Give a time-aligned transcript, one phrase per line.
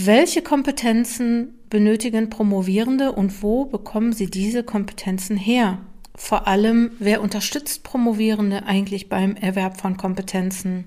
[0.00, 5.78] Welche Kompetenzen benötigen Promovierende und wo bekommen sie diese Kompetenzen her?
[6.14, 10.84] Vor allem, wer unterstützt Promovierende eigentlich beim Erwerb von Kompetenzen?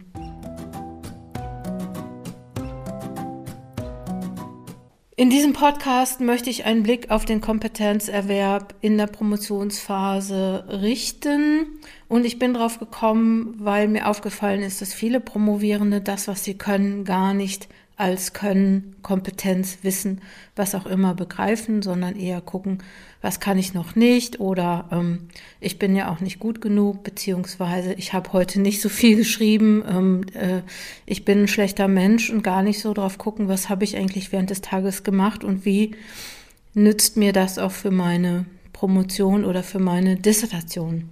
[5.17, 11.67] In diesem Podcast möchte ich einen Blick auf den Kompetenzerwerb in der Promotionsphase richten.
[12.07, 16.57] Und ich bin drauf gekommen, weil mir aufgefallen ist, dass viele Promovierende das, was sie
[16.57, 17.67] können, gar nicht
[18.01, 20.21] als Können, Kompetenz, Wissen,
[20.55, 22.79] was auch immer begreifen, sondern eher gucken,
[23.21, 25.29] was kann ich noch nicht oder ähm,
[25.59, 29.83] ich bin ja auch nicht gut genug, beziehungsweise ich habe heute nicht so viel geschrieben,
[29.87, 30.61] ähm, äh,
[31.05, 34.31] ich bin ein schlechter Mensch und gar nicht so drauf gucken, was habe ich eigentlich
[34.31, 35.95] während des Tages gemacht und wie
[36.73, 41.07] nützt mir das auch für meine Promotion oder für meine Dissertation.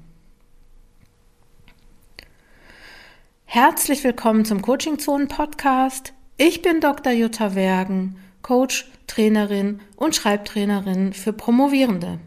[3.45, 6.13] Herzlich willkommen zum Coaching Zonen Podcast.
[6.41, 7.11] Ich bin Dr.
[7.11, 12.19] Jutta Wergen, Coach, Trainerin und Schreibtrainerin für Promovierende.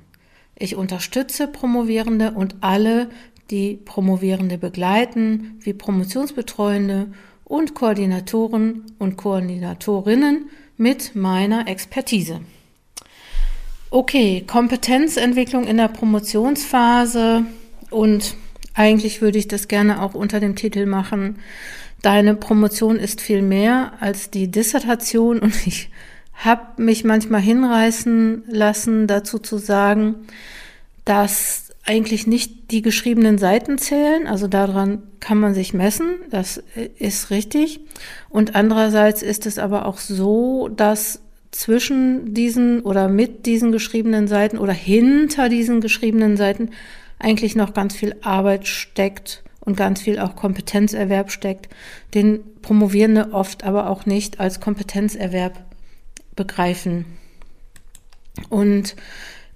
[0.55, 3.09] Ich unterstütze Promovierende und alle,
[3.51, 7.11] die Promovierende begleiten, wie Promotionsbetreuende
[7.45, 12.43] und Koordinatoren und Koordinatorinnen mit meiner Expertise.
[13.89, 17.47] Okay, Kompetenzentwicklung in der Promotionsphase
[17.89, 18.37] und
[18.75, 21.39] eigentlich würde ich das gerne auch unter dem Titel machen,
[22.03, 25.91] deine Promotion ist viel mehr als die Dissertation und ich
[26.35, 30.27] habe mich manchmal hinreißen lassen, dazu zu sagen,
[31.05, 36.63] dass eigentlich nicht die geschriebenen Seiten zählen, also daran kann man sich messen, das
[36.99, 37.81] ist richtig.
[38.29, 44.59] Und andererseits ist es aber auch so, dass zwischen diesen oder mit diesen geschriebenen Seiten
[44.59, 46.71] oder hinter diesen geschriebenen Seiten
[47.19, 51.69] eigentlich noch ganz viel Arbeit steckt und ganz viel auch Kompetenzerwerb steckt,
[52.15, 55.65] den Promovierende oft aber auch nicht als Kompetenzerwerb
[56.37, 57.05] begreifen.
[58.49, 58.97] Und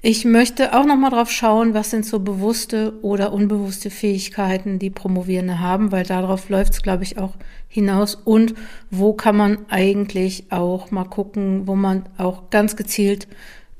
[0.03, 4.91] ich möchte auch noch mal drauf schauen, was sind so bewusste oder unbewusste Fähigkeiten, die
[4.91, 7.35] Promovierende haben, weil darauf läuft es, glaube ich, auch
[7.67, 8.15] hinaus.
[8.15, 8.55] Und
[8.91, 13.27] wo kann man eigentlich auch mal gucken, wo man auch ganz gezielt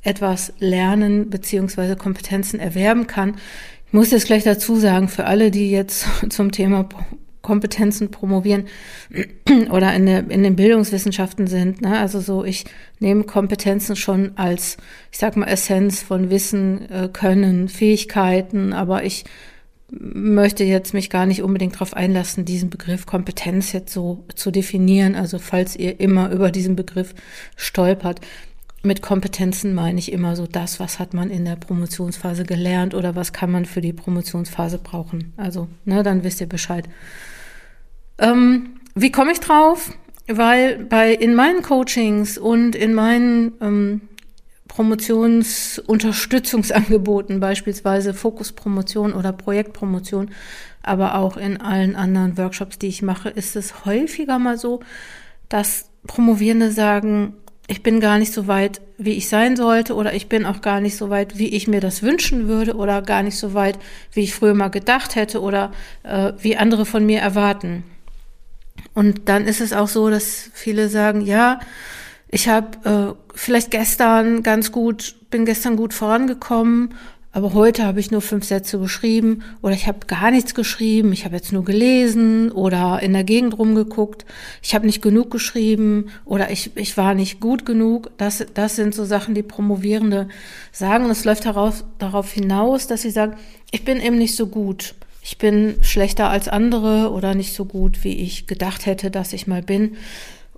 [0.03, 3.37] etwas lernen beziehungsweise Kompetenzen erwerben kann,
[3.87, 6.89] ich muss jetzt gleich dazu sagen, für alle, die jetzt zum Thema
[7.47, 8.65] Kompetenzen promovieren
[9.71, 11.81] oder in, der, in den Bildungswissenschaften sind.
[11.81, 11.97] Ne?
[11.99, 12.65] Also so, ich
[12.99, 14.77] nehme Kompetenzen schon als,
[15.13, 19.25] ich sag mal, Essenz von Wissen, äh, Können, Fähigkeiten, aber ich
[19.91, 25.15] möchte jetzt mich gar nicht unbedingt darauf einlassen, diesen Begriff Kompetenz jetzt so zu definieren.
[25.15, 27.15] Also falls ihr immer über diesen Begriff
[27.55, 28.21] stolpert,
[28.87, 33.15] mit Kompetenzen meine ich immer so das, was hat man in der Promotionsphase gelernt oder
[33.15, 35.33] was kann man für die Promotionsphase brauchen.
[35.37, 36.89] Also, ne, dann wisst ihr Bescheid.
[38.19, 39.93] Ähm, wie komme ich drauf?
[40.27, 44.01] Weil bei in meinen Coachings und in meinen ähm,
[44.69, 50.31] Promotionsunterstützungsangeboten, beispielsweise Fokuspromotion oder Projektpromotion,
[50.83, 54.81] aber auch in allen anderen Workshops, die ich mache, ist es häufiger mal so,
[55.49, 57.35] dass Promovierende sagen,
[57.69, 60.81] ich bin gar nicht so weit, wie ich sein sollte, oder ich bin auch gar
[60.81, 63.79] nicht so weit, wie ich mir das wünschen würde, oder gar nicht so weit,
[64.13, 65.73] wie ich früher mal gedacht hätte, oder
[66.05, 67.83] äh, wie andere von mir erwarten.
[68.95, 71.61] Und dann ist es auch so, dass viele sagen, ja,
[72.29, 76.95] ich habe äh, vielleicht gestern ganz gut, bin gestern gut vorangekommen
[77.37, 81.27] aber heute habe ich nur fünf Sätze geschrieben oder ich habe gar nichts geschrieben, ich
[81.27, 84.25] habe jetzt nur gelesen oder in der Gegend rumgeguckt,
[84.63, 88.11] ich habe nicht genug geschrieben oder ich, ich war nicht gut genug.
[88.17, 90.29] Das, das sind so Sachen, die Promovierende
[90.73, 91.05] sagen.
[91.05, 93.37] Und es läuft darauf, darauf hinaus, dass sie sagen,
[93.71, 94.95] ich bin eben nicht so gut.
[95.21, 99.47] Ich bin schlechter als andere oder nicht so gut, wie ich gedacht hätte, dass ich
[99.47, 99.99] mal bin.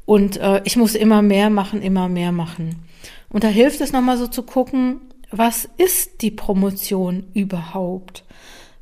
[0.07, 2.77] Und äh, ich muss immer mehr machen, immer mehr machen.
[3.31, 5.01] Und da hilft es nochmal so zu gucken,
[5.31, 8.25] was ist die Promotion überhaupt?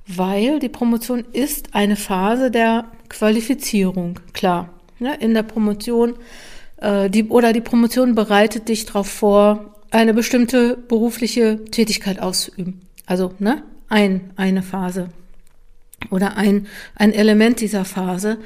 [0.06, 4.70] Weil die Promotion ist eine Phase der Qualifizierung, klar.
[4.98, 5.16] Ne?
[5.16, 6.14] In der Promotion
[6.76, 12.80] äh, die, oder die Promotion bereitet dich darauf vor, eine bestimmte berufliche Tätigkeit auszuüben.
[13.06, 15.09] Also ne, ein, eine Phase
[16.10, 16.66] oder ein,
[16.97, 18.38] ein Element dieser Phase.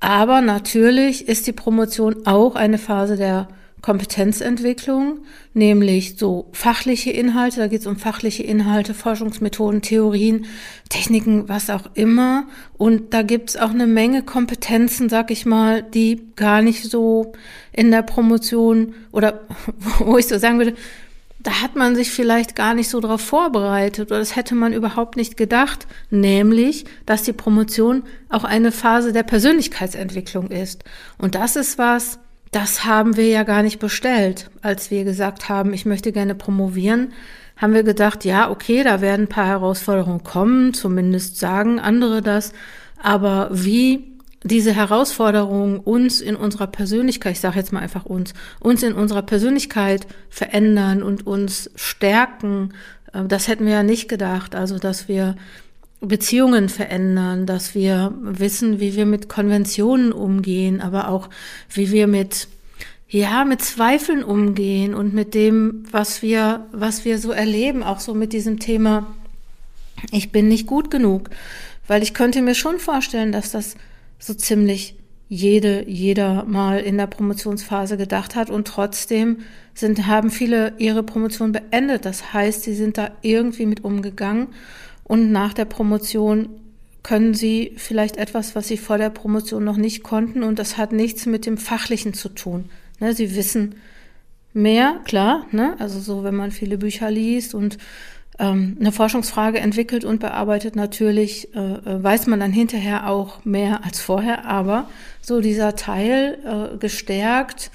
[0.00, 3.48] Aber natürlich ist die Promotion auch eine Phase der
[3.88, 5.20] Kompetenzentwicklung,
[5.54, 10.44] nämlich so fachliche Inhalte, da geht es um fachliche Inhalte, Forschungsmethoden, Theorien,
[10.90, 12.46] Techniken, was auch immer.
[12.76, 17.32] Und da gibt es auch eine Menge Kompetenzen, sag ich mal, die gar nicht so
[17.72, 19.40] in der Promotion oder
[20.00, 20.74] wo ich so sagen würde,
[21.38, 25.16] da hat man sich vielleicht gar nicht so darauf vorbereitet oder das hätte man überhaupt
[25.16, 30.84] nicht gedacht, nämlich, dass die Promotion auch eine Phase der Persönlichkeitsentwicklung ist.
[31.16, 32.18] Und das ist was,
[32.50, 34.50] das haben wir ja gar nicht bestellt.
[34.62, 37.12] Als wir gesagt haben, ich möchte gerne promovieren,
[37.56, 42.52] haben wir gedacht, ja, okay, da werden ein paar Herausforderungen kommen, zumindest sagen andere das.
[43.02, 48.82] Aber wie diese Herausforderungen uns in unserer Persönlichkeit, ich sage jetzt mal einfach uns, uns
[48.82, 52.72] in unserer Persönlichkeit verändern und uns stärken,
[53.12, 54.54] äh, das hätten wir ja nicht gedacht.
[54.54, 55.34] Also, dass wir
[56.00, 61.28] Beziehungen verändern, dass wir wissen, wie wir mit Konventionen umgehen, aber auch
[61.70, 62.48] wie wir mit
[63.10, 68.12] ja, mit Zweifeln umgehen und mit dem, was wir, was wir so erleben, auch so
[68.12, 69.06] mit diesem Thema,
[70.12, 71.30] ich bin nicht gut genug.
[71.86, 73.76] Weil ich könnte mir schon vorstellen, dass das
[74.18, 74.94] so ziemlich
[75.30, 79.38] jede, jeder mal in der Promotionsphase gedacht hat und trotzdem
[79.74, 82.04] sind, haben viele ihre Promotion beendet.
[82.04, 84.48] Das heißt, sie sind da irgendwie mit umgegangen
[85.08, 86.50] und nach der Promotion
[87.02, 90.92] können sie vielleicht etwas, was sie vor der Promotion noch nicht konnten und das hat
[90.92, 92.70] nichts mit dem Fachlichen zu tun.
[93.00, 93.76] Ne, sie wissen
[94.52, 95.74] mehr, klar, ne?
[95.78, 97.78] also so, wenn man viele Bücher liest und
[98.38, 103.84] ähm, eine Forschungsfrage entwickelt und bearbeitet, natürlich äh, äh, weiß man dann hinterher auch mehr
[103.84, 104.88] als vorher, aber
[105.20, 107.70] so dieser Teil äh, gestärkt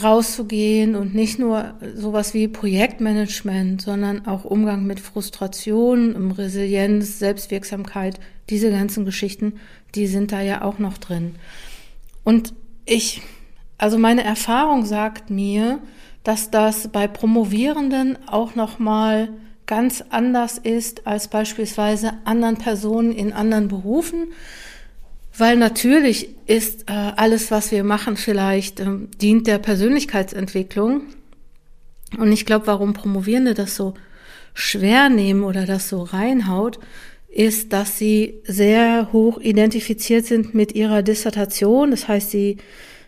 [0.00, 8.70] rauszugehen und nicht nur sowas wie Projektmanagement, sondern auch Umgang mit Frustration, Resilienz, Selbstwirksamkeit, diese
[8.70, 9.54] ganzen Geschichten,
[9.94, 11.34] die sind da ja auch noch drin.
[12.24, 12.54] Und
[12.86, 13.22] ich
[13.82, 15.80] also meine Erfahrung sagt mir,
[16.22, 19.30] dass das bei Promovierenden auch noch mal
[19.66, 24.28] ganz anders ist als beispielsweise anderen Personen in anderen Berufen,
[25.36, 28.86] weil natürlich ist äh, alles, was wir machen, vielleicht äh,
[29.20, 31.02] dient der Persönlichkeitsentwicklung.
[32.18, 33.94] Und ich glaube, warum Promovierende das so
[34.54, 36.78] schwer nehmen oder das so reinhaut,
[37.28, 41.90] ist, dass sie sehr hoch identifiziert sind mit ihrer Dissertation.
[41.90, 42.58] Das heißt, sie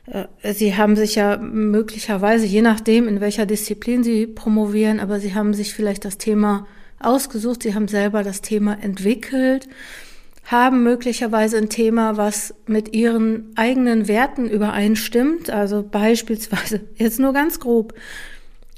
[0.06, 5.34] äh, sie haben sich ja möglicherweise, je nachdem, in welcher Disziplin Sie promovieren, aber Sie
[5.34, 6.66] haben sich vielleicht das Thema
[6.98, 9.68] ausgesucht, Sie haben selber das Thema entwickelt,
[10.44, 17.60] haben möglicherweise ein Thema, was mit Ihren eigenen Werten übereinstimmt, also beispielsweise, jetzt nur ganz
[17.60, 17.94] grob,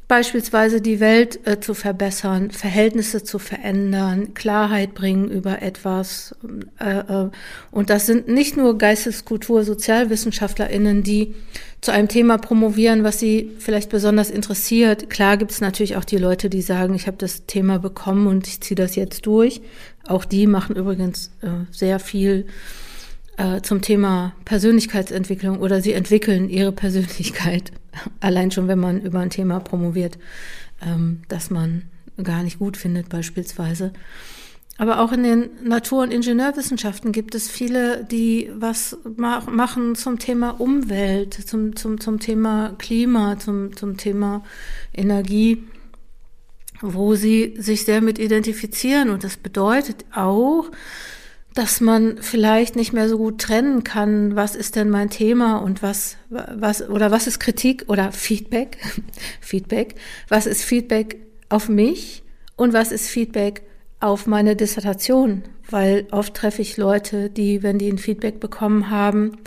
[0.08, 6.36] beispielsweise die Welt äh, zu verbessern, Verhältnisse zu verändern, Klarheit bringen über etwas.
[6.78, 7.30] Äh, äh,
[7.72, 11.34] und das sind nicht nur Geisteskultur, Sozialwissenschaftlerinnen, die
[11.80, 15.10] zu einem Thema promovieren, was sie vielleicht besonders interessiert.
[15.10, 18.46] Klar gibt es natürlich auch die Leute, die sagen, ich habe das Thema bekommen und
[18.46, 19.60] ich ziehe das jetzt durch.
[20.08, 22.46] Auch die machen übrigens äh, sehr viel
[23.36, 27.72] äh, zum Thema Persönlichkeitsentwicklung oder sie entwickeln ihre Persönlichkeit.
[28.20, 30.18] Allein schon, wenn man über ein Thema promoviert,
[30.82, 31.82] ähm, das man
[32.22, 33.92] gar nicht gut findet beispielsweise.
[34.78, 40.60] Aber auch in den Natur- und Ingenieurwissenschaften gibt es viele, die was machen zum Thema
[40.60, 44.44] Umwelt, zum, zum, zum Thema Klima, zum, zum Thema
[44.92, 45.64] Energie,
[46.80, 49.10] wo sie sich sehr mit identifizieren.
[49.10, 50.70] Und das bedeutet auch,
[51.54, 55.82] dass man vielleicht nicht mehr so gut trennen kann, was ist denn mein Thema und
[55.82, 58.76] was, was, oder was ist Kritik oder Feedback,
[59.40, 59.94] Feedback,
[60.28, 61.16] was ist Feedback
[61.48, 62.22] auf mich
[62.56, 63.62] und was ist Feedback
[64.00, 69.38] auf meine Dissertation, weil oft treffe ich Leute, die, wenn die ein Feedback bekommen haben,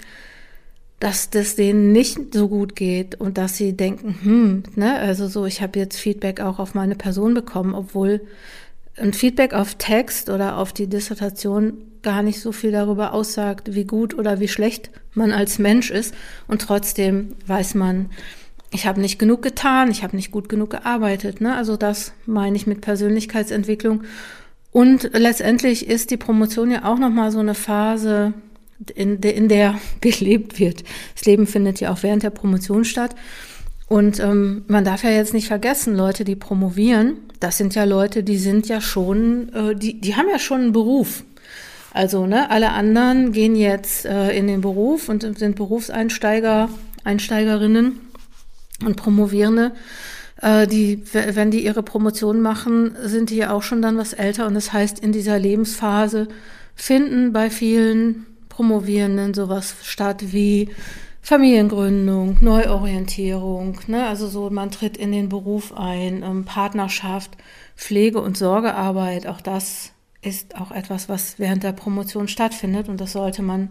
[0.99, 5.45] dass das denen nicht so gut geht und dass sie denken, hm, ne, also so,
[5.45, 8.21] ich habe jetzt Feedback auch auf meine Person bekommen, obwohl
[8.97, 13.85] ein Feedback auf Text oder auf die Dissertation gar nicht so viel darüber aussagt, wie
[13.85, 16.13] gut oder wie schlecht man als Mensch ist.
[16.47, 18.09] Und trotzdem weiß man,
[18.71, 21.41] ich habe nicht genug getan, ich habe nicht gut genug gearbeitet.
[21.41, 21.55] Ne?
[21.55, 24.03] Also das meine ich mit Persönlichkeitsentwicklung.
[24.71, 28.33] Und letztendlich ist die Promotion ja auch nochmal so eine Phase,
[28.95, 30.83] in, de, in der gelebt wird.
[31.15, 33.15] Das Leben findet ja auch während der Promotion statt.
[33.87, 38.21] Und ähm, man darf ja jetzt nicht vergessen, Leute, die promovieren, das sind ja Leute,
[38.21, 41.23] die sind ja schon, äh, die, die haben ja schon einen Beruf.
[41.91, 46.69] Also, ne, alle anderen gehen jetzt äh, in den Beruf und sind Berufseinsteiger,
[47.03, 47.99] Einsteigerinnen
[48.85, 49.71] und Promovierende.
[50.41, 54.45] Äh, die, wenn die ihre Promotion machen, sind die ja auch schon dann was älter.
[54.45, 56.27] Und das heißt, in dieser Lebensphase
[56.75, 58.27] finden bei vielen
[58.59, 60.67] Promovierenden sowas statt wie
[61.21, 64.05] Familiengründung, Neuorientierung, ne?
[64.05, 67.37] also so, man tritt in den Beruf ein, ähm, Partnerschaft,
[67.77, 73.13] Pflege- und Sorgearbeit, auch das ist auch etwas, was während der Promotion stattfindet und das
[73.13, 73.69] sollte man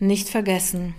[0.00, 0.96] nicht vergessen.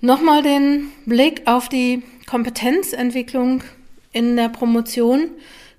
[0.00, 3.64] Nochmal den Blick auf die Kompetenzentwicklung
[4.12, 5.30] in der Promotion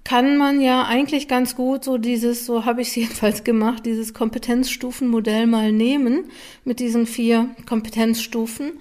[0.04, 4.14] kann man ja eigentlich ganz gut so dieses, so habe ich es jedenfalls gemacht, dieses
[4.14, 6.26] Kompetenzstufenmodell mal nehmen
[6.66, 8.74] mit diesen vier Kompetenzstufen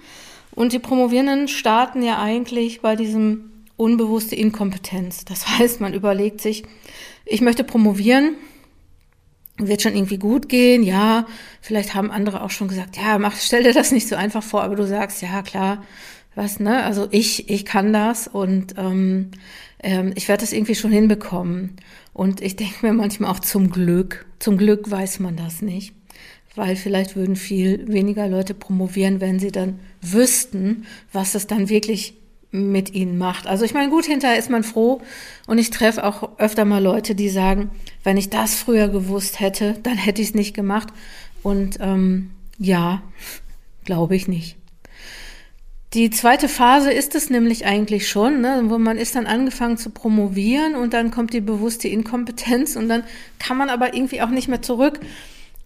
[0.54, 5.24] Und die Promovierenden starten ja eigentlich bei diesem unbewusste Inkompetenz.
[5.24, 6.64] Das heißt, man überlegt sich,
[7.24, 8.34] ich möchte promovieren,
[9.56, 11.26] wird schon irgendwie gut gehen, ja,
[11.60, 14.62] vielleicht haben andere auch schon gesagt, ja, mach, stell dir das nicht so einfach vor,
[14.62, 15.84] aber du sagst, ja, klar,
[16.34, 19.32] was, ne, also ich, ich kann das und ähm,
[19.82, 21.76] ähm, ich werde das irgendwie schon hinbekommen.
[22.12, 25.94] Und ich denke mir manchmal auch zum Glück, zum Glück weiß man das nicht,
[26.54, 32.14] weil vielleicht würden viel weniger Leute promovieren, wenn sie dann wüssten, was es dann wirklich
[32.52, 33.46] mit ihnen macht.
[33.46, 35.00] Also ich meine, gut, hinterher ist man froh
[35.46, 37.70] und ich treffe auch öfter mal Leute, die sagen,
[38.02, 40.88] wenn ich das früher gewusst hätte, dann hätte ich es nicht gemacht.
[41.42, 43.02] Und ähm, ja,
[43.84, 44.56] glaube ich nicht.
[45.92, 49.90] Die zweite Phase ist es nämlich eigentlich schon, ne, wo man ist dann angefangen zu
[49.90, 53.02] promovieren und dann kommt die bewusste Inkompetenz und dann
[53.40, 55.00] kann man aber irgendwie auch nicht mehr zurück,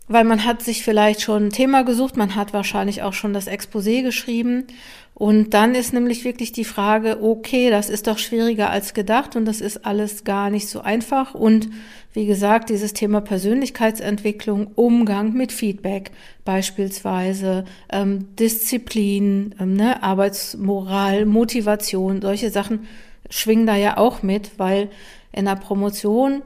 [0.09, 3.49] weil man hat sich vielleicht schon ein Thema gesucht, man hat wahrscheinlich auch schon das
[3.49, 4.67] Exposé geschrieben
[5.15, 9.45] und dann ist nämlich wirklich die Frage, okay, das ist doch schwieriger als gedacht und
[9.45, 11.35] das ist alles gar nicht so einfach.
[11.35, 11.71] Und
[12.13, 16.11] wie gesagt, dieses Thema Persönlichkeitsentwicklung, Umgang mit Feedback
[16.45, 22.89] beispielsweise, ähm, Disziplin, ähm, ne, Arbeitsmoral, Motivation, solche Sachen
[23.31, 24.91] schwingen da ja auch mit, weil
[25.31, 26.43] in der Promotion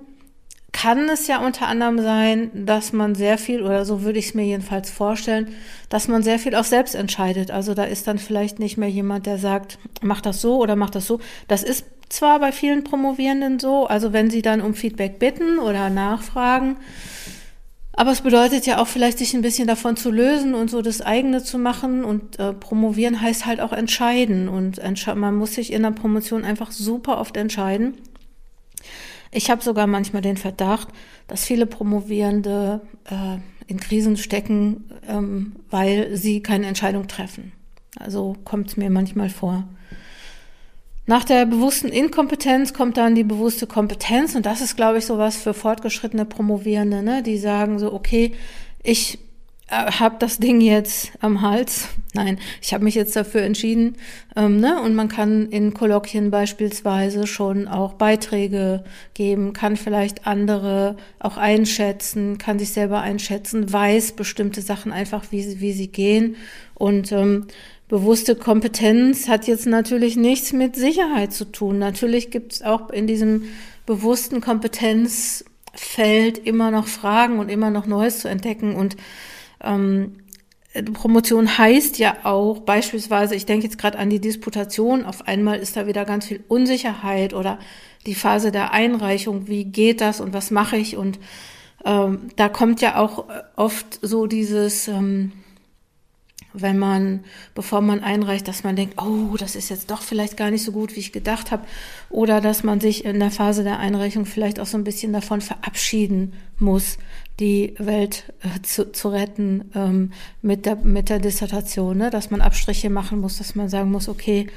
[0.81, 4.35] kann es ja unter anderem sein, dass man sehr viel, oder so würde ich es
[4.35, 5.49] mir jedenfalls vorstellen,
[5.89, 7.51] dass man sehr viel auch selbst entscheidet.
[7.51, 10.91] Also da ist dann vielleicht nicht mehr jemand, der sagt, mach das so oder mach
[10.91, 11.19] das so.
[11.49, 15.91] Das ist zwar bei vielen Promovierenden so, also wenn sie dann um Feedback bitten oder
[15.91, 16.77] nachfragen,
[17.93, 21.01] aber es bedeutet ja auch vielleicht, sich ein bisschen davon zu lösen und so das
[21.01, 22.05] eigene zu machen.
[22.05, 24.49] Und äh, promovieren heißt halt auch entscheiden.
[24.49, 24.81] Und
[25.17, 27.95] man muss sich in der Promotion einfach super oft entscheiden.
[29.31, 30.89] Ich habe sogar manchmal den Verdacht,
[31.27, 37.53] dass viele Promovierende äh, in Krisen stecken, ähm, weil sie keine Entscheidung treffen.
[37.99, 39.65] Also kommt es mir manchmal vor.
[41.07, 45.37] Nach der bewussten Inkompetenz kommt dann die bewusste Kompetenz und das ist, glaube ich, sowas
[45.37, 47.23] für fortgeschrittene Promovierende, ne?
[47.23, 48.35] die sagen so, okay,
[48.83, 49.19] ich
[49.71, 51.89] habe das Ding jetzt am Hals.
[52.15, 53.97] Nein, ich habe mich jetzt dafür entschieden.
[54.35, 54.81] Ähm, ne?
[54.81, 58.83] Und man kann in Kolloquien beispielsweise schon auch Beiträge
[59.13, 65.43] geben, kann vielleicht andere auch einschätzen, kann sich selber einschätzen, weiß bestimmte Sachen einfach, wie
[65.43, 66.37] sie, wie sie gehen.
[66.75, 67.47] Und ähm,
[67.89, 71.79] bewusste Kompetenz hat jetzt natürlich nichts mit Sicherheit zu tun.
[71.79, 73.45] Natürlich gibt es auch in diesem
[73.85, 78.97] bewussten Kompetenzfeld immer noch Fragen und immer noch Neues zu entdecken und
[79.63, 80.13] ähm,
[80.93, 85.77] Promotion heißt ja auch beispielsweise, ich denke jetzt gerade an die Disputation, auf einmal ist
[85.77, 87.59] da wieder ganz viel Unsicherheit oder
[88.07, 90.97] die Phase der Einreichung, wie geht das und was mache ich?
[90.97, 91.19] Und
[91.85, 95.33] ähm, da kommt ja auch oft so dieses, ähm,
[96.53, 97.25] wenn man,
[97.55, 100.73] bevor man einreicht, dass man denkt, oh, das ist jetzt doch vielleicht gar nicht so
[100.73, 101.67] gut, wie ich gedacht habe,
[102.11, 105.41] oder dass man sich in der Phase der Einreichung vielleicht auch so ein bisschen davon
[105.41, 106.99] verabschieden muss,
[107.41, 112.11] die Welt äh, zu, zu retten ähm, mit, der, mit der Dissertation, ne?
[112.11, 114.49] dass man Abstriche machen muss, dass man sagen muss, okay,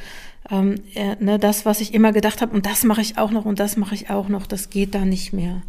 [0.49, 3.45] ähm, äh, ne, das, was ich immer gedacht habe, und das mache ich auch noch
[3.45, 5.61] und das mache ich auch noch, das geht da nicht mehr.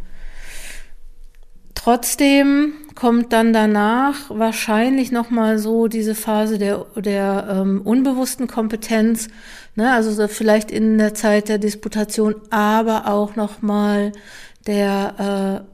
[1.75, 9.27] Trotzdem kommt dann danach wahrscheinlich noch mal so diese Phase der der ähm, unbewussten Kompetenz,
[9.75, 9.91] ne?
[9.91, 14.13] also so vielleicht in der Zeit der Disputation, aber auch noch mal
[14.65, 15.72] der äh,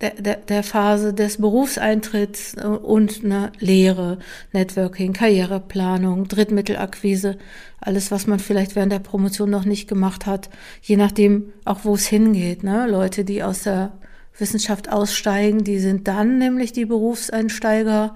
[0.00, 4.18] der, der, der Phase des Berufseintritts äh, und eine Lehre,
[4.52, 7.38] Networking, Karriereplanung, Drittmittelakquise,
[7.80, 10.50] alles, was man vielleicht während der Promotion noch nicht gemacht hat,
[10.82, 12.62] je nachdem auch, wo es hingeht.
[12.62, 12.86] Ne?
[12.88, 13.92] Leute, die aus der
[14.38, 18.14] Wissenschaft aussteigen, die sind dann nämlich die Berufseinsteiger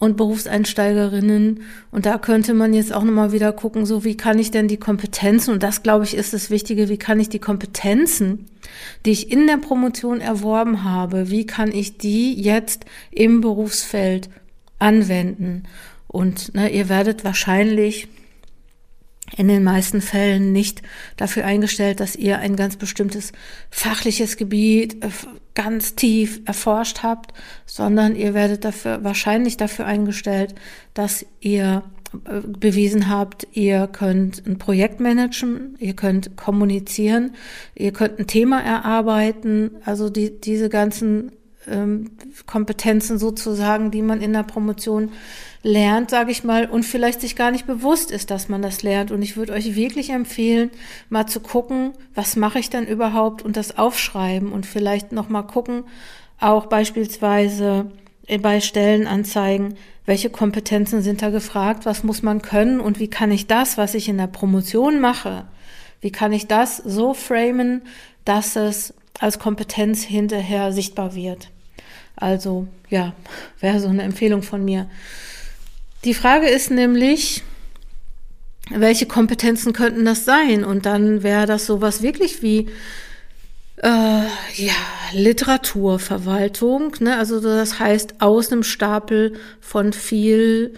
[0.00, 1.60] und Berufseinsteigerinnen.
[1.92, 4.78] Und da könnte man jetzt auch nochmal wieder gucken, so wie kann ich denn die
[4.78, 8.46] Kompetenzen, und das glaube ich ist das Wichtige, wie kann ich die Kompetenzen,
[9.04, 14.30] die ich in der Promotion erworben habe, wie kann ich die jetzt im Berufsfeld
[14.78, 15.64] anwenden?
[16.08, 18.08] Und ne, ihr werdet wahrscheinlich
[19.36, 20.82] in den meisten Fällen nicht
[21.16, 23.32] dafür eingestellt, dass ihr ein ganz bestimmtes
[23.70, 25.08] fachliches Gebiet äh,
[25.54, 27.32] ganz tief erforscht habt,
[27.66, 30.54] sondern ihr werdet dafür wahrscheinlich dafür eingestellt,
[30.94, 31.82] dass ihr
[32.24, 37.34] äh, bewiesen habt, ihr könnt ein Projekt managen, ihr könnt kommunizieren,
[37.74, 41.32] ihr könnt ein Thema erarbeiten, also die, diese ganzen
[41.68, 42.10] ähm,
[42.46, 45.10] Kompetenzen sozusagen, die man in der Promotion
[45.62, 49.10] lernt, sage ich mal, und vielleicht sich gar nicht bewusst ist, dass man das lernt.
[49.10, 50.70] Und ich würde euch wirklich empfehlen,
[51.08, 55.42] mal zu gucken, was mache ich dann überhaupt und das aufschreiben und vielleicht noch mal
[55.42, 55.84] gucken,
[56.38, 57.90] auch beispielsweise
[58.40, 59.74] bei Stellenanzeigen,
[60.06, 63.94] welche Kompetenzen sind da gefragt, was muss man können und wie kann ich das, was
[63.94, 65.46] ich in der Promotion mache,
[66.00, 67.82] wie kann ich das so framen,
[68.24, 71.50] dass es als Kompetenz hinterher sichtbar wird.
[72.16, 73.12] Also ja,
[73.60, 74.88] wäre so eine Empfehlung von mir.
[76.04, 77.42] Die Frage ist nämlich,
[78.70, 80.64] welche Kompetenzen könnten das sein?
[80.64, 82.68] Und dann wäre das sowas wirklich wie
[83.82, 84.74] äh, ja,
[85.12, 87.16] Literaturverwaltung, ne?
[87.16, 90.74] also das heißt aus einem Stapel von viel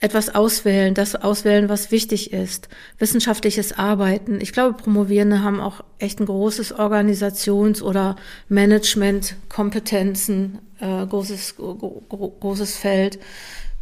[0.00, 4.40] etwas auswählen, das auswählen, was wichtig ist, wissenschaftliches Arbeiten.
[4.40, 8.16] Ich glaube, Promovierende haben auch echt ein großes Organisations- oder
[8.48, 13.18] Managementkompetenzen, äh, großes, großes Feld,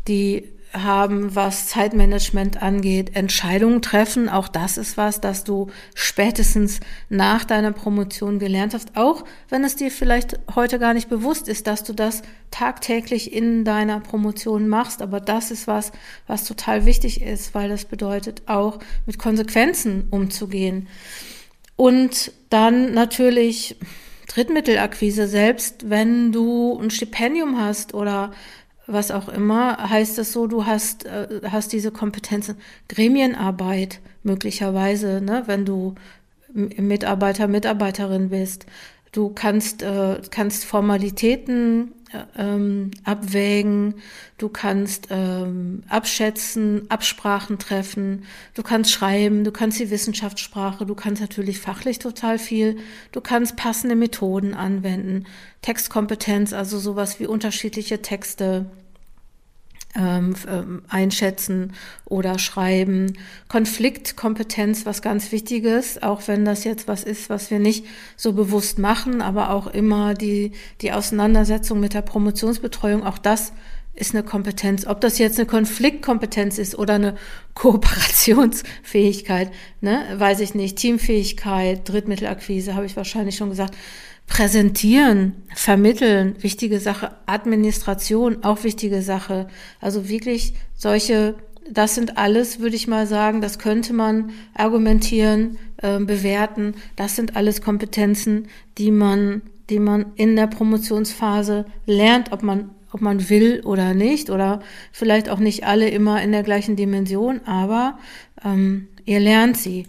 [0.08, 4.28] die haben, was Zeitmanagement angeht, Entscheidungen treffen.
[4.28, 9.76] Auch das ist was, das du spätestens nach deiner Promotion gelernt hast, auch wenn es
[9.76, 15.00] dir vielleicht heute gar nicht bewusst ist, dass du das tagtäglich in deiner Promotion machst.
[15.00, 15.92] Aber das ist was,
[16.26, 20.88] was total wichtig ist, weil das bedeutet auch mit Konsequenzen umzugehen.
[21.76, 23.76] Und dann natürlich
[24.26, 28.32] Drittmittelakquise, selbst wenn du ein Stipendium hast oder
[28.88, 32.56] was auch immer, heißt das so, du hast, äh, hast diese Kompetenzen.
[32.88, 35.94] Gremienarbeit möglicherweise, ne, wenn du
[36.52, 38.66] Mitarbeiter, Mitarbeiterin bist.
[39.12, 41.92] Du kannst, äh, kannst Formalitäten
[42.36, 43.94] ähm, abwägen,
[44.38, 48.24] du kannst ähm, abschätzen, Absprachen treffen,
[48.54, 52.78] du kannst schreiben, du kannst die Wissenschaftssprache, du kannst natürlich fachlich total viel,
[53.12, 55.26] du kannst passende Methoden anwenden,
[55.62, 58.66] Textkompetenz, also sowas wie unterschiedliche Texte
[59.98, 61.72] ähm, ähm, einschätzen
[62.04, 63.18] oder schreiben.
[63.48, 67.84] Konfliktkompetenz, was ganz Wichtiges, auch wenn das jetzt was ist, was wir nicht
[68.16, 73.52] so bewusst machen, aber auch immer die, die Auseinandersetzung mit der Promotionsbetreuung, auch das
[73.94, 74.86] ist eine Kompetenz.
[74.86, 77.16] Ob das jetzt eine Konfliktkompetenz ist oder eine
[77.54, 79.50] Kooperationsfähigkeit,
[79.80, 80.78] ne, weiß ich nicht.
[80.78, 83.74] Teamfähigkeit, Drittmittelakquise, habe ich wahrscheinlich schon gesagt.
[84.28, 87.16] Präsentieren, vermitteln, wichtige Sache.
[87.26, 89.48] Administration, auch wichtige Sache.
[89.80, 91.34] Also wirklich solche,
[91.68, 96.74] das sind alles, würde ich mal sagen, das könnte man argumentieren, äh, bewerten.
[96.94, 103.00] Das sind alles Kompetenzen, die man, die man in der Promotionsphase lernt, ob man ob
[103.02, 104.60] man will oder nicht, oder
[104.92, 107.98] vielleicht auch nicht alle immer in der gleichen Dimension, aber
[108.42, 109.86] ähm, ihr lernt sie.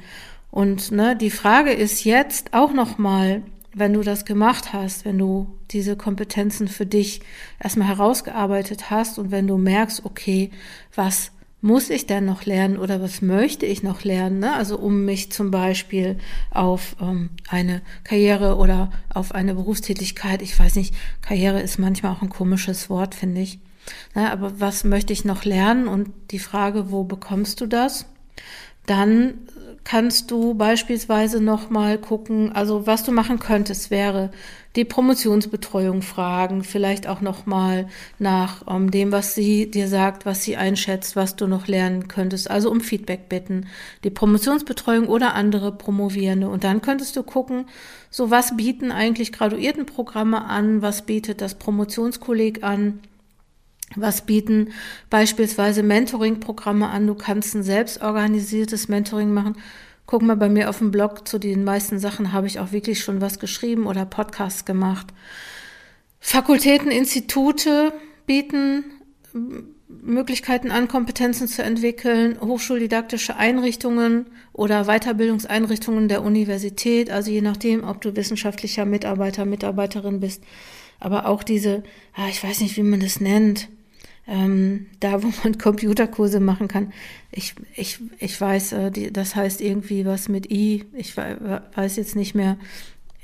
[0.51, 3.43] Und ne, die Frage ist jetzt auch nochmal,
[3.79, 7.21] wenn du das gemacht hast, wenn du diese Kompetenzen für dich
[7.61, 10.51] erstmal herausgearbeitet hast und wenn du merkst, okay,
[10.93, 14.39] was muss ich denn noch lernen oder was möchte ich noch lernen?
[14.39, 14.53] Ne?
[14.53, 16.17] Also um mich zum Beispiel
[16.51, 22.21] auf ähm, eine Karriere oder auf eine Berufstätigkeit, ich weiß nicht, Karriere ist manchmal auch
[22.21, 23.59] ein komisches Wort, finde ich.
[24.15, 24.31] Ne?
[24.31, 25.87] Aber was möchte ich noch lernen?
[25.87, 28.05] Und die Frage, wo bekommst du das?
[28.85, 29.33] Dann
[29.89, 34.29] kannst du beispielsweise noch mal gucken, also was du machen könntest, wäre
[34.75, 37.87] die Promotionsbetreuung fragen, vielleicht auch noch mal
[38.19, 42.07] nach um, ähm, dem, was sie dir sagt, was sie einschätzt, was du noch lernen
[42.07, 43.65] könntest, also um Feedback bitten,
[44.03, 46.49] die Promotionsbetreuung oder andere Promovierende.
[46.49, 47.65] Und dann könntest du gucken,
[48.11, 52.99] so was bieten eigentlich Graduiertenprogramme an, was bietet das Promotionskolleg an,
[53.95, 54.69] was bieten
[55.09, 57.07] beispielsweise Mentoring-Programme an?
[57.07, 59.57] Du kannst ein selbstorganisiertes Mentoring machen.
[60.05, 63.03] Guck mal bei mir auf dem Blog, zu den meisten Sachen habe ich auch wirklich
[63.03, 65.07] schon was geschrieben oder Podcasts gemacht.
[66.19, 67.93] Fakultäten, Institute
[68.25, 68.83] bieten
[69.87, 78.01] Möglichkeiten an, Kompetenzen zu entwickeln, hochschuldidaktische Einrichtungen oder Weiterbildungseinrichtungen der Universität, also je nachdem, ob
[78.01, 80.43] du wissenschaftlicher Mitarbeiter, Mitarbeiterin bist,
[80.99, 83.69] aber auch diese, ah, ich weiß nicht, wie man das nennt,
[84.29, 86.93] ähm, da, wo man Computerkurse machen kann.
[87.31, 90.85] Ich, ich, ich weiß, äh, die, das heißt irgendwie was mit I.
[90.93, 92.57] Ich weiß jetzt nicht mehr.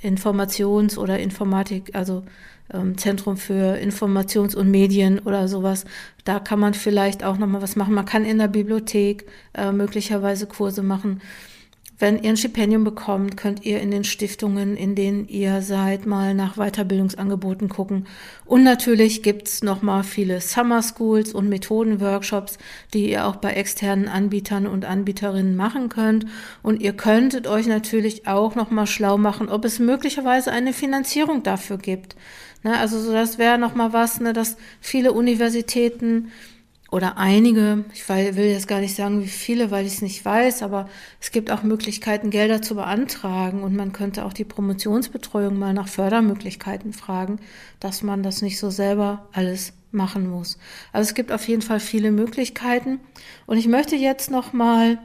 [0.04, 2.24] Informations- oder Informatik, also
[2.72, 5.86] ähm, Zentrum für Informations- und Medien oder sowas.
[6.26, 7.94] Da kann man vielleicht auch nochmal was machen.
[7.94, 11.22] Man kann in der Bibliothek äh, möglicherweise Kurse machen.
[11.98, 16.34] Wenn ihr ein Stipendium bekommt, könnt ihr in den Stiftungen, in denen ihr seid, mal
[16.34, 18.06] nach Weiterbildungsangeboten gucken.
[18.44, 22.58] Und natürlich gibt's noch mal viele Summer Schools und Methodenworkshops,
[22.94, 26.26] die ihr auch bei externen Anbietern und Anbieterinnen machen könnt.
[26.62, 31.44] Und ihr könntet euch natürlich auch noch mal schlau machen, ob es möglicherweise eine Finanzierung
[31.44, 32.18] dafür gibt.
[32.64, 36.32] Ne, also so, das wäre noch mal was, ne, dass viele Universitäten
[36.96, 40.64] oder einige, ich will jetzt gar nicht sagen, wie viele, weil ich es nicht weiß,
[40.64, 40.88] aber
[41.20, 45.90] es gibt auch Möglichkeiten, Gelder zu beantragen und man könnte auch die Promotionsbetreuung mal nach
[45.90, 47.40] Fördermöglichkeiten fragen,
[47.82, 50.58] dass man das nicht so selber alles machen muss.
[50.94, 53.02] Also es gibt auf jeden Fall viele Möglichkeiten
[53.46, 54.98] und ich möchte jetzt noch mal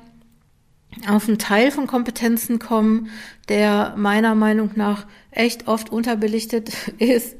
[1.08, 3.10] auf einen Teil von Kompetenzen kommen,
[3.48, 7.34] der meiner Meinung nach echt oft unterbelichtet ist.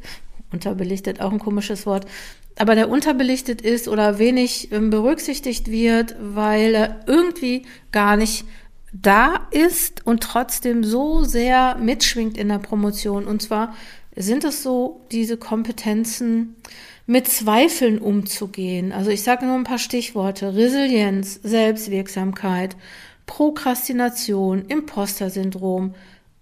[0.53, 2.07] Unterbelichtet, auch ein komisches Wort.
[2.61, 8.45] Aber der unterbelichtet ist oder wenig ähm, berücksichtigt wird, weil er irgendwie gar nicht
[8.93, 13.25] da ist und trotzdem so sehr mitschwingt in der Promotion.
[13.25, 13.75] Und zwar
[14.15, 16.57] sind es so diese Kompetenzen,
[17.07, 18.93] mit Zweifeln umzugehen.
[18.93, 20.55] Also ich sage nur ein paar Stichworte.
[20.55, 22.77] Resilienz, Selbstwirksamkeit,
[23.25, 25.95] Prokrastination, Imposter-Syndrom,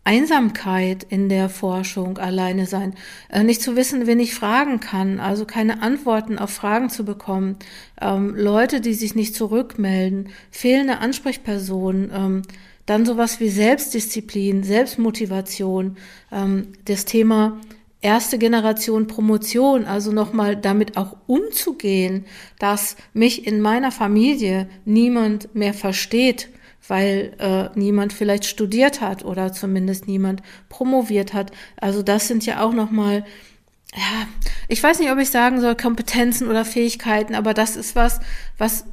[0.09, 2.95] Einsamkeit in der Forschung, alleine sein,
[3.29, 7.57] äh, nicht zu wissen, wen ich fragen kann, also keine Antworten auf Fragen zu bekommen,
[8.01, 12.43] ähm, Leute, die sich nicht zurückmelden, fehlende Ansprechpersonen, ähm,
[12.87, 15.99] dann sowas wie Selbstdisziplin, Selbstmotivation,
[16.33, 17.61] ähm, das Thema
[18.01, 22.25] erste Generation Promotion, also nochmal damit auch umzugehen,
[22.59, 26.49] dass mich in meiner Familie niemand mehr versteht,
[26.89, 31.53] weil äh, niemand vielleicht studiert hat oder zumindest niemand promoviert hat.
[31.81, 33.25] Also das sind ja auch noch mal
[33.95, 34.29] ja,
[34.69, 38.21] ich weiß nicht, ob ich sagen soll Kompetenzen oder Fähigkeiten, aber das ist was,
[38.59, 38.85] was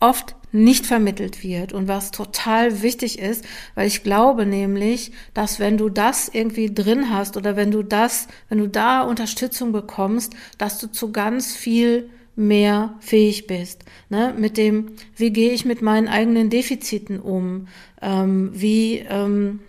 [0.00, 3.44] oft nicht vermittelt wird und was total wichtig ist,
[3.76, 8.26] weil ich glaube nämlich, dass wenn du das irgendwie drin hast oder wenn du das,
[8.48, 13.84] wenn du da Unterstützung bekommst, dass du zu ganz viel mehr fähig bist.
[14.08, 14.34] Ne?
[14.36, 17.68] Mit dem, wie gehe ich mit meinen eigenen Defiziten um?
[18.02, 19.60] Ähm, wie, ähm,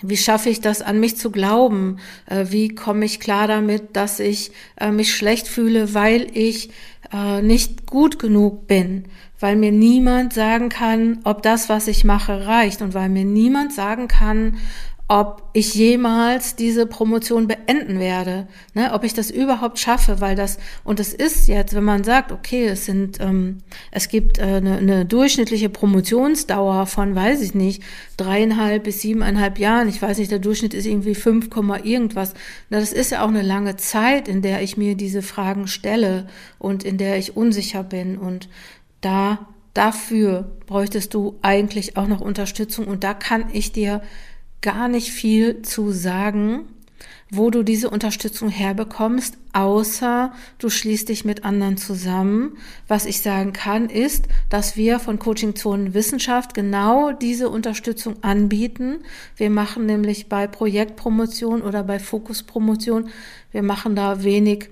[0.00, 1.98] wie schaffe ich das, an mich zu glauben?
[2.26, 6.70] Äh, wie komme ich klar damit, dass ich äh, mich schlecht fühle, weil ich
[7.12, 9.04] äh, nicht gut genug bin?
[9.38, 13.72] Weil mir niemand sagen kann, ob das, was ich mache, reicht und weil mir niemand
[13.72, 14.56] sagen kann,
[15.12, 20.56] ob ich jemals diese Promotion beenden werde, ne, ob ich das überhaupt schaffe, weil das
[20.84, 23.58] und es ist jetzt, wenn man sagt, okay, es sind, ähm,
[23.90, 27.82] es gibt äh, eine, durchschnittliche Promotionsdauer von, weiß ich nicht,
[28.16, 29.86] dreieinhalb bis siebeneinhalb Jahren.
[29.90, 31.50] Ich weiß nicht, der Durchschnitt ist irgendwie fünf
[31.84, 32.32] irgendwas.
[32.70, 36.26] Na, das ist ja auch eine lange Zeit, in der ich mir diese Fragen stelle
[36.58, 38.48] und in der ich unsicher bin und
[39.02, 44.00] da dafür bräuchtest du eigentlich auch noch Unterstützung und da kann ich dir
[44.62, 46.66] gar nicht viel zu sagen,
[47.34, 52.58] wo du diese Unterstützung herbekommst, außer du schließt dich mit anderen zusammen.
[52.88, 58.98] Was ich sagen kann, ist, dass wir von Coaching Zonen Wissenschaft genau diese Unterstützung anbieten.
[59.34, 63.08] Wir machen nämlich bei Projektpromotion oder bei Fokuspromotion,
[63.50, 64.68] wir machen da wenig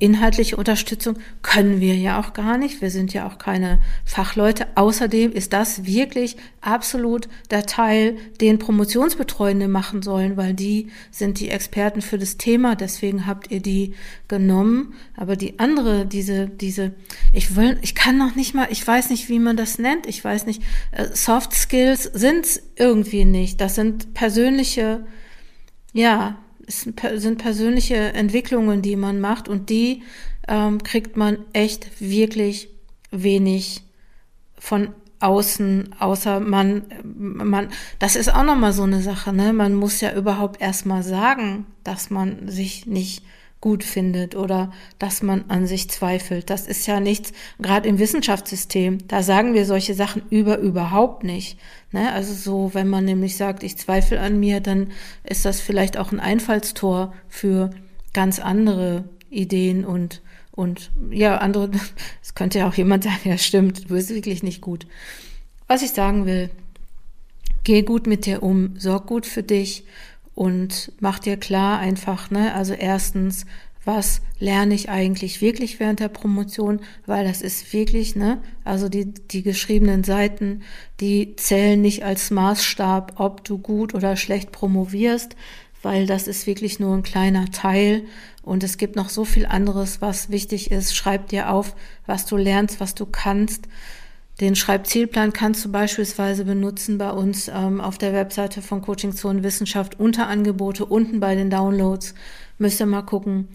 [0.00, 2.82] inhaltliche Unterstützung können wir ja auch gar nicht.
[2.82, 4.66] Wir sind ja auch keine Fachleute.
[4.74, 11.50] Außerdem ist das wirklich absolut der Teil, den Promotionsbetreuende machen sollen, weil die sind die
[11.50, 12.74] Experten für das Thema.
[12.74, 13.94] Deswegen habt ihr die
[14.26, 14.94] genommen.
[15.16, 16.92] Aber die andere, diese, diese,
[17.32, 20.06] ich will, ich kann noch nicht mal, ich weiß nicht, wie man das nennt.
[20.06, 23.60] Ich weiß nicht, äh, Soft Skills sind's irgendwie nicht.
[23.60, 25.06] Das sind persönliche,
[25.92, 30.02] ja, es sind persönliche Entwicklungen, die man macht und die
[30.46, 32.68] ähm, kriegt man echt wirklich
[33.10, 33.82] wenig
[34.56, 39.52] von außen, außer man, man, das ist auch nochmal so eine Sache, ne?
[39.52, 43.24] Man muss ja überhaupt erstmal sagen, dass man sich nicht
[43.60, 46.48] gut findet oder dass man an sich zweifelt.
[46.48, 51.58] Das ist ja nichts, gerade im Wissenschaftssystem, da sagen wir solche Sachen über überhaupt nicht.
[51.92, 52.12] Ne?
[52.12, 54.92] Also so, wenn man nämlich sagt, ich zweifle an mir, dann
[55.24, 57.70] ist das vielleicht auch ein Einfallstor für
[58.12, 61.70] ganz andere Ideen und und ja, andere,
[62.22, 64.86] es könnte ja auch jemand sagen, ja stimmt, du bist wirklich nicht gut.
[65.68, 66.50] Was ich sagen will,
[67.64, 69.84] geh gut mit dir um, sorg gut für dich
[70.40, 73.44] und mach dir klar einfach, ne, also erstens,
[73.84, 79.12] was lerne ich eigentlich wirklich während der Promotion, weil das ist wirklich, ne, also die,
[79.12, 80.62] die geschriebenen Seiten,
[80.98, 85.36] die zählen nicht als Maßstab, ob du gut oder schlecht promovierst,
[85.82, 88.04] weil das ist wirklich nur ein kleiner Teil.
[88.40, 90.96] Und es gibt noch so viel anderes, was wichtig ist.
[90.96, 91.76] Schreib dir auf,
[92.06, 93.68] was du lernst, was du kannst
[94.40, 99.42] den Schreibzielplan kannst du beispielsweise benutzen bei uns ähm, auf der Webseite von Coaching Zone
[99.42, 102.14] Wissenschaft unter Angebote, unten bei den Downloads.
[102.58, 103.48] Müsst ihr mal gucken.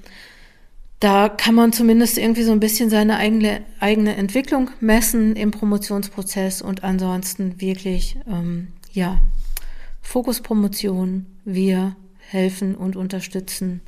[0.99, 6.61] Da kann man zumindest irgendwie so ein bisschen seine eigene, eigene Entwicklung messen im Promotionsprozess
[6.61, 9.19] und ansonsten wirklich, ähm, ja,
[10.01, 11.25] Fokuspromotion.
[11.43, 13.81] Wir helfen und unterstützen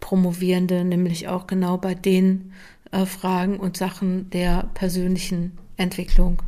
[0.00, 2.52] Promovierende, nämlich auch genau bei den
[2.92, 6.42] äh, Fragen und Sachen der persönlichen Entwicklung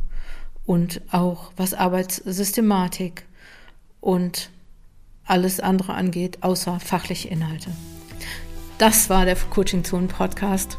[0.65, 3.25] und auch was Arbeitssystematik
[3.99, 4.49] und
[5.25, 7.71] alles andere angeht, außer fachliche Inhalte.
[8.77, 10.77] Das war der Coaching Zone Podcast.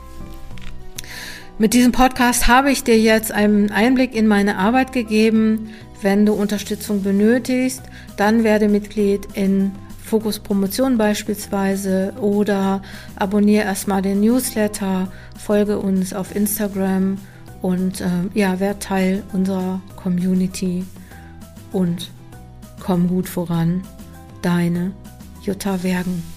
[1.58, 5.70] Mit diesem Podcast habe ich dir jetzt einen Einblick in meine Arbeit gegeben.
[6.00, 7.82] Wenn du Unterstützung benötigst,
[8.16, 9.72] dann werde Mitglied in
[10.04, 12.82] Fokus Promotion beispielsweise oder
[13.16, 17.18] abonniere erstmal den Newsletter, folge uns auf Instagram
[17.62, 20.84] und äh, ja, werde Teil unserer Community
[21.72, 22.10] und
[22.80, 23.82] komm gut voran.
[24.42, 24.92] Deine
[25.42, 26.31] Jutta Wergen.